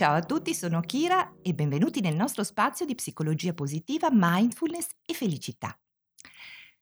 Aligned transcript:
Ciao 0.00 0.14
a 0.14 0.22
tutti, 0.22 0.54
sono 0.54 0.80
Kira 0.80 1.34
e 1.42 1.52
benvenuti 1.52 2.00
nel 2.00 2.16
nostro 2.16 2.42
spazio 2.42 2.86
di 2.86 2.94
psicologia 2.94 3.52
positiva, 3.52 4.08
mindfulness 4.10 4.86
e 5.04 5.12
felicità. 5.12 5.78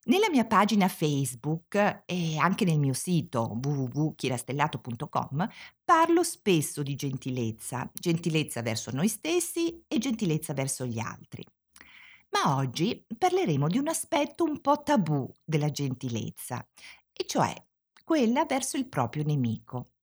Nella 0.05 0.31
mia 0.31 0.45
pagina 0.45 0.87
Facebook 0.87 2.05
e 2.07 2.39
anche 2.39 2.65
nel 2.65 2.79
mio 2.79 2.93
sito 2.93 3.59
www.chirastellato.com 3.61 5.49
parlo 5.85 6.23
spesso 6.23 6.85
di 6.85 6.95
gentilezza, 6.95 7.91
gentilezza 7.93 8.63
verso 8.63 8.93
noi 8.93 9.09
stessi 9.09 9.83
e 9.89 9.99
gentilezza 9.99 10.55
verso 10.55 10.87
gli 10.87 11.01
altri. 11.01 11.45
Ma 12.29 12.55
oggi 12.55 13.05
parleremo 13.19 13.67
di 13.67 13.79
un 13.79 13.89
aspetto 13.89 14.45
un 14.45 14.61
po' 14.61 14.85
tabù 14.85 15.29
della 15.45 15.73
gentilezza, 15.73 16.65
e 17.13 17.27
cioè 17.27 17.53
quella 18.05 18.45
verso 18.45 18.77
il 18.77 18.87
proprio 18.87 19.25
nemico. 19.25 19.95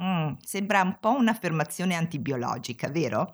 Mh, 0.00 0.36
sembra 0.42 0.82
un 0.82 0.98
po' 0.98 1.10
un'affermazione 1.14 1.94
antibiologica, 1.94 2.88
vero? 2.88 3.32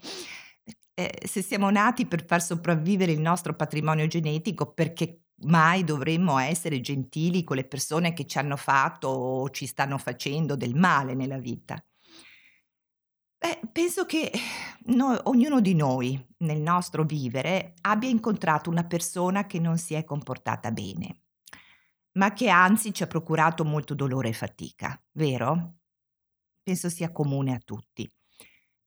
Ehm, 0.95 1.09
se 1.25 1.43
siamo 1.43 1.71
nati 1.71 2.07
per 2.07 2.25
far 2.27 2.43
sopravvivere 2.43 3.13
il 3.13 3.21
nostro 3.21 3.55
patrimonio 3.55 4.07
genetico, 4.07 4.73
perché 4.73 5.21
mai 5.43 5.85
dovremmo 5.85 6.39
essere 6.39 6.81
gentili 6.81 7.45
con 7.45 7.57
le 7.57 7.65
persone 7.67 8.13
che 8.15 8.27
ci 8.27 8.39
hanno 8.39 8.57
fatto 8.57 9.09
o 9.09 9.51
ci 9.51 9.67
stanno 9.67 9.99
facendo 9.99 10.57
del 10.57 10.75
male 10.75 11.15
nella 11.15 11.39
vita? 11.39 11.83
Beh, 13.39 13.61
penso 13.71 14.07
che 14.07 14.31
no 14.87 15.19
ognuno 15.25 15.61
di 15.61 15.75
noi, 15.75 16.25
nel 16.39 16.61
nostro 16.61 17.05
vivere, 17.05 17.75
abbia 17.83 18.09
incontrato 18.09 18.71
una 18.71 18.85
persona 18.85 19.47
che 19.47 19.59
non 19.61 19.79
si 19.79 19.95
è 19.95 20.05
comportata 20.05 20.71
bene, 20.73 21.23
ma 22.13 22.33
che 22.33 22.49
anzi 22.49 22.93
ci 22.95 23.03
ha 23.03 23.07
procurato 23.07 23.65
molto 23.65 23.95
dolore 23.95 24.31
e 24.31 24.33
fatica, 24.33 25.01
vero? 25.13 25.77
Penso 26.67 26.89
sia 26.89 27.13
comune 27.13 27.55
a 27.55 27.61
tutti. 27.65 28.09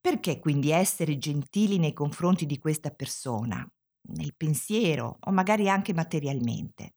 Perché 0.02 0.40
quindi 0.40 0.72
essere 0.72 1.18
gentili 1.18 1.78
nei 1.78 1.94
confronti 1.94 2.46
di 2.46 2.58
questa 2.58 2.90
persona, 2.92 3.66
nel 4.10 4.36
pensiero 4.36 5.18
o 5.22 5.32
magari 5.32 5.70
anche 5.70 5.94
materialmente? 5.94 6.96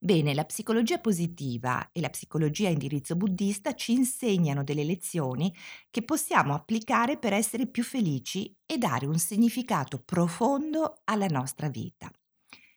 Bene, 0.00 0.32
la 0.32 0.44
psicologia 0.44 1.00
positiva 1.00 1.90
e 1.90 2.00
la 2.00 2.10
psicologia 2.10 2.68
a 2.68 2.70
indirizzo 2.70 3.16
buddista 3.16 3.74
ci 3.74 3.92
insegnano 3.92 4.62
delle 4.62 4.84
lezioni 4.84 5.52
che 5.90 6.04
possiamo 6.04 6.54
applicare 6.54 7.18
per 7.18 7.32
essere 7.32 7.66
più 7.66 7.82
felici 7.82 8.54
e 8.64 8.78
dare 8.78 9.06
un 9.06 9.18
significato 9.18 10.00
profondo 10.04 11.00
alla 11.04 11.26
nostra 11.26 11.68
vita. 11.68 12.10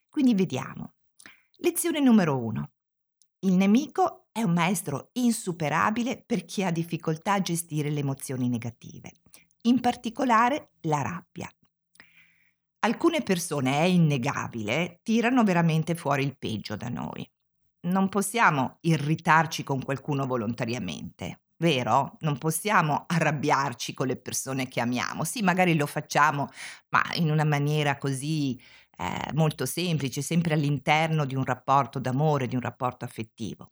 Quindi 0.10 0.34
vediamo. 0.34 0.96
Lezione 1.58 2.00
numero 2.00 2.38
uno. 2.44 2.72
Il 3.42 3.54
nemico 3.54 4.21
è 4.32 4.42
un 4.42 4.54
maestro 4.54 5.10
insuperabile 5.14 6.24
per 6.26 6.46
chi 6.46 6.64
ha 6.64 6.72
difficoltà 6.72 7.34
a 7.34 7.42
gestire 7.42 7.90
le 7.90 8.00
emozioni 8.00 8.48
negative, 8.48 9.12
in 9.64 9.80
particolare 9.80 10.72
la 10.82 11.02
rabbia. 11.02 11.50
Alcune 12.84 13.22
persone, 13.22 13.78
è 13.80 13.84
innegabile, 13.84 15.02
tirano 15.04 15.44
veramente 15.44 15.96
fuori 15.96 16.24
il 16.24 16.38
peggio 16.38 16.76
da 16.76 16.90
noi. 16.90 17.30
Non 17.82 18.10
possiamo 18.10 18.78
irritarci 18.82 19.64
con 19.64 19.84
qualcuno 19.84 20.26
volontariamente, 20.26 21.42
vero? 21.58 22.18
Non 22.22 22.38
possiamo 22.38 23.06
arrabbiarci 23.08 23.94
con 23.94 24.08
le 24.08 24.16
persone 24.16 24.68
che 24.68 24.80
amiamo. 24.80 25.24
Sì, 25.26 25.42
magari 25.42 25.76
lo 25.76 25.86
facciamo, 25.86 26.50
ma 26.90 27.04
in 27.16 27.30
una 27.30 27.44
maniera 27.44 27.98
così 27.98 28.60
eh, 28.98 29.32
molto 29.34 29.66
semplice, 29.66 30.22
sempre 30.22 30.54
all'interno 30.54 31.26
di 31.26 31.36
un 31.36 31.44
rapporto 31.44 32.00
d'amore, 32.00 32.48
di 32.48 32.56
un 32.56 32.62
rapporto 32.62 33.06
affettivo. 33.06 33.72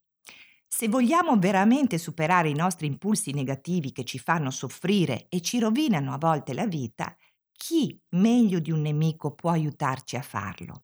Se 0.72 0.88
vogliamo 0.88 1.38
veramente 1.38 1.98
superare 1.98 2.48
i 2.50 2.54
nostri 2.54 2.88
impulsi 2.88 3.32
negativi 3.34 3.92
che 3.92 4.04
ci 4.06 4.20
fanno 4.20 4.52
soffrire 4.52 5.26
e 5.28 5.42
ci 5.42 5.60
rovinano 5.60 6.14
a 6.14 6.18
volte 6.18 6.54
la 6.54 6.66
vita, 6.68 7.16
chi 7.52 8.00
meglio 8.12 8.60
di 8.60 8.72
un 8.72 8.82
nemico 8.82 9.34
può 9.34 9.50
aiutarci 9.50 10.16
a 10.16 10.22
farlo? 10.22 10.84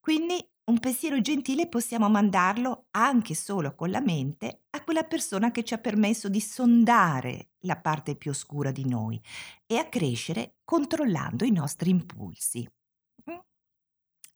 Quindi 0.00 0.34
un 0.64 0.78
pensiero 0.80 1.20
gentile 1.20 1.68
possiamo 1.68 2.08
mandarlo 2.08 2.86
anche 2.92 3.34
solo 3.34 3.74
con 3.74 3.90
la 3.90 4.00
mente 4.00 4.64
a 4.70 4.82
quella 4.82 5.04
persona 5.04 5.50
che 5.50 5.62
ci 5.64 5.74
ha 5.74 5.78
permesso 5.78 6.28
di 6.28 6.40
sondare 6.40 7.50
la 7.60 7.76
parte 7.76 8.16
più 8.16 8.30
oscura 8.30 8.72
di 8.72 8.86
noi 8.86 9.20
e 9.66 9.76
a 9.76 9.88
crescere 9.88 10.56
controllando 10.64 11.44
i 11.44 11.52
nostri 11.52 11.90
impulsi. 11.90 12.68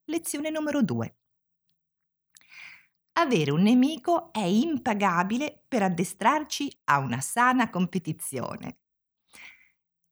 Lezione 0.05 0.51
numero 0.51 0.83
2. 0.83 1.20
Avere 3.21 3.51
un 3.51 3.61
nemico 3.61 4.33
è 4.33 4.41
impagabile 4.45 5.65
per 5.69 5.83
addestrarci 5.83 6.81
a 6.85 7.01
una 7.01 7.21
sana 7.21 7.69
competizione. 7.69 8.79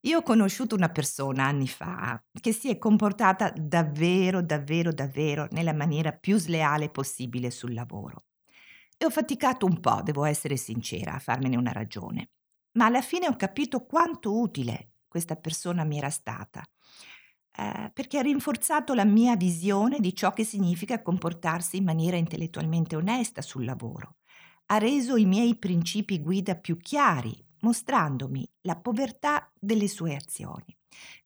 Io 0.00 0.18
ho 0.18 0.22
conosciuto 0.22 0.74
una 0.74 0.90
persona 0.90 1.46
anni 1.46 1.68
fa 1.68 2.22
che 2.38 2.52
si 2.52 2.68
è 2.68 2.76
comportata 2.76 3.50
davvero, 3.56 4.42
davvero, 4.42 4.92
davvero 4.92 5.48
nella 5.52 5.72
maniera 5.72 6.12
più 6.12 6.36
sleale 6.36 6.90
possibile 6.90 7.50
sul 7.50 7.72
lavoro. 7.72 8.26
E 8.98 9.06
ho 9.06 9.10
faticato 9.10 9.64
un 9.64 9.80
po', 9.80 10.02
devo 10.02 10.26
essere 10.26 10.58
sincera, 10.58 11.14
a 11.14 11.18
farmene 11.18 11.56
una 11.56 11.72
ragione. 11.72 12.32
Ma 12.72 12.84
alla 12.84 13.00
fine 13.00 13.26
ho 13.26 13.36
capito 13.36 13.86
quanto 13.86 14.38
utile 14.38 14.90
questa 15.08 15.36
persona 15.36 15.82
mi 15.82 15.96
era 15.96 16.10
stata 16.10 16.62
ehm, 17.58 17.90
perché 17.92 18.18
ha 18.18 18.22
rinforzato 18.22 18.94
la 18.94 19.04
mia 19.04 19.36
visione 19.36 19.98
di 20.00 20.14
ciò 20.14 20.32
che 20.32 20.44
significa 20.44 21.02
comportarsi 21.02 21.76
in 21.78 21.84
maniera 21.84 22.16
intellettualmente 22.16 22.96
onesta 22.96 23.42
sul 23.42 23.64
lavoro. 23.64 24.16
Ha 24.66 24.78
reso 24.78 25.16
i 25.16 25.24
miei 25.24 25.56
principi 25.56 26.20
guida 26.20 26.54
più 26.56 26.76
chiari, 26.76 27.34
mostrandomi 27.60 28.48
la 28.62 28.76
povertà 28.76 29.50
delle 29.58 29.88
sue 29.88 30.14
azioni. 30.14 30.76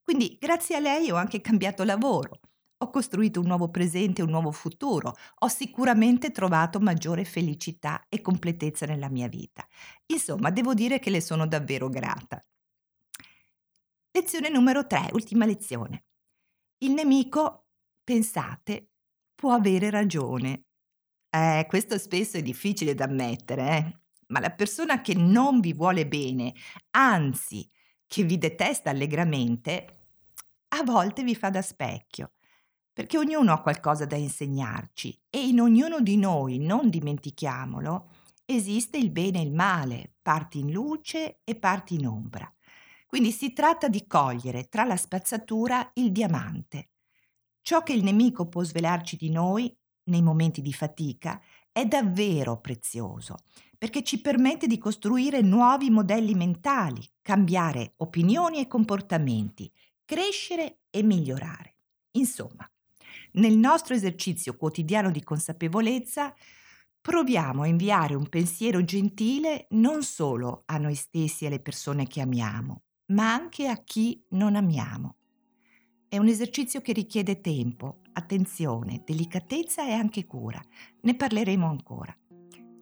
Quindi 0.03 0.37
grazie 0.39 0.75
a 0.75 0.79
lei 0.79 1.11
ho 1.11 1.15
anche 1.15 1.41
cambiato 1.41 1.83
lavoro, 1.83 2.39
ho 2.77 2.89
costruito 2.89 3.39
un 3.39 3.47
nuovo 3.47 3.69
presente, 3.69 4.21
un 4.21 4.29
nuovo 4.29 4.51
futuro, 4.51 5.15
ho 5.39 5.47
sicuramente 5.47 6.31
trovato 6.31 6.79
maggiore 6.79 7.23
felicità 7.23 8.05
e 8.09 8.21
completezza 8.21 8.85
nella 8.85 9.09
mia 9.09 9.27
vita. 9.27 9.65
Insomma, 10.07 10.49
devo 10.51 10.73
dire 10.73 10.99
che 10.99 11.09
le 11.09 11.21
sono 11.21 11.47
davvero 11.47 11.89
grata. 11.89 12.43
Lezione 14.11 14.49
numero 14.49 14.87
3, 14.87 15.09
ultima 15.13 15.45
lezione. 15.45 16.05
Il 16.83 16.91
nemico, 16.91 17.67
pensate, 18.03 18.89
può 19.33 19.53
avere 19.53 19.89
ragione. 19.89 20.65
Eh, 21.29 21.65
questo 21.69 21.97
spesso 21.97 22.35
è 22.35 22.41
difficile 22.41 22.93
da 22.93 23.05
ammettere, 23.05 23.69
eh? 23.69 23.99
ma 24.27 24.41
la 24.41 24.49
persona 24.49 24.99
che 24.99 25.13
non 25.13 25.61
vi 25.61 25.71
vuole 25.71 26.05
bene, 26.05 26.53
anzi, 26.91 27.65
che 28.05 28.23
vi 28.23 28.37
detesta 28.37 28.89
allegramente, 28.89 30.07
a 30.75 30.83
volte 30.83 31.23
vi 31.23 31.35
fa 31.35 31.49
da 31.49 31.61
specchio, 31.61 32.33
perché 32.91 33.17
ognuno 33.17 33.53
ha 33.53 33.61
qualcosa 33.61 34.05
da 34.05 34.17
insegnarci 34.17 35.17
e 35.29 35.47
in 35.47 35.61
ognuno 35.61 36.01
di 36.01 36.17
noi, 36.17 36.57
non 36.59 36.89
dimentichiamolo, 36.89 38.09
esiste 38.43 38.97
il 38.97 39.09
bene 39.09 39.39
e 39.39 39.43
il 39.43 39.53
male, 39.53 40.15
parti 40.21 40.59
in 40.59 40.73
luce 40.73 41.39
e 41.45 41.55
parti 41.55 41.93
in 41.93 42.07
ombra. 42.07 42.53
Quindi 43.13 43.31
si 43.31 43.53
tratta 43.53 43.89
di 43.89 44.07
cogliere 44.07 44.69
tra 44.69 44.85
la 44.85 44.97
spazzatura 44.97 45.91
il 45.97 46.11
diamante. 46.11 46.93
Ciò 47.61 47.83
che 47.83 47.93
il 47.93 48.03
nemico 48.03 48.49
può 48.49 48.63
svelarci 48.63 49.17
di 49.17 49.29
noi 49.29 49.71
nei 50.05 50.23
momenti 50.23 50.63
di 50.63 50.73
fatica 50.73 51.39
è 51.71 51.85
davvero 51.85 52.59
prezioso, 52.59 53.37
perché 53.77 54.01
ci 54.01 54.19
permette 54.19 54.65
di 54.65 54.79
costruire 54.79 55.41
nuovi 55.41 55.91
modelli 55.91 56.33
mentali, 56.33 57.07
cambiare 57.21 57.93
opinioni 57.97 58.57
e 58.57 58.65
comportamenti, 58.65 59.71
crescere 60.03 60.79
e 60.89 61.03
migliorare. 61.03 61.75
Insomma, 62.13 62.67
nel 63.33 63.55
nostro 63.55 63.93
esercizio 63.93 64.57
quotidiano 64.57 65.11
di 65.11 65.21
consapevolezza 65.21 66.33
proviamo 66.99 67.61
a 67.61 67.67
inviare 67.67 68.15
un 68.15 68.27
pensiero 68.27 68.83
gentile 68.83 69.67
non 69.69 70.01
solo 70.01 70.63
a 70.65 70.79
noi 70.79 70.95
stessi 70.95 71.43
e 71.43 71.47
alle 71.49 71.61
persone 71.61 72.07
che 72.07 72.19
amiamo, 72.19 72.81
ma 73.07 73.33
anche 73.33 73.67
a 73.67 73.77
chi 73.83 74.23
non 74.29 74.55
amiamo. 74.55 75.17
È 76.07 76.17
un 76.17 76.27
esercizio 76.27 76.81
che 76.81 76.93
richiede 76.93 77.41
tempo, 77.41 78.01
attenzione, 78.13 79.01
delicatezza 79.05 79.85
e 79.87 79.93
anche 79.93 80.25
cura. 80.25 80.61
Ne 81.01 81.15
parleremo 81.15 81.67
ancora. 81.67 82.15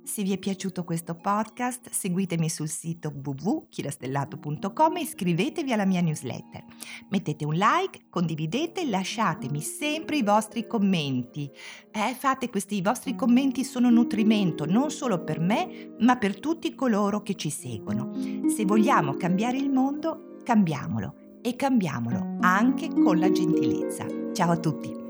Se 0.04 0.24
vi 0.24 0.34
è 0.34 0.38
piaciuto 0.38 0.84
questo 0.84 1.16
podcast, 1.16 1.90
seguitemi 1.90 2.50
sul 2.50 2.68
sito 2.68 3.14
www.chirastellato.com 3.14 4.98
e 4.98 5.02
iscrivetevi 5.02 5.72
alla 5.72 5.86
mia 5.86 6.02
newsletter. 6.02 6.64
Mettete 7.10 7.46
un 7.46 7.54
like, 7.54 8.02
condividete 8.10 8.82
e 8.82 8.90
lasciatemi 8.90 9.62
sempre 9.62 10.18
i 10.18 10.24
vostri 10.24 10.66
commenti. 10.66 11.50
Eh, 11.92 12.16
fate 12.18 12.50
questi 12.50 12.82
vostri 12.82 13.16
commenti 13.16 13.64
sono 13.64 13.90
nutrimento 13.90 14.66
non 14.66 14.90
solo 14.90 15.24
per 15.24 15.40
me, 15.40 15.96
ma 16.00 16.18
per 16.18 16.40
tutti 16.40 16.74
coloro 16.74 17.22
che 17.22 17.36
ci 17.36 17.50
seguono. 17.50 18.12
Se 18.48 18.66
vogliamo 18.66 19.16
cambiare 19.16 19.58
il 19.58 19.70
mondo, 19.70 20.38
cambiamolo 20.44 21.40
e 21.42 21.56
cambiamolo 21.56 22.38
anche 22.42 22.90
con 22.90 23.18
la 23.20 23.32
gentilezza. 23.32 24.06
Ciao 24.34 24.52
a 24.52 24.58
tutti! 24.58 25.01